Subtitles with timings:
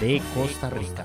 [0.00, 1.04] de Costa Rica.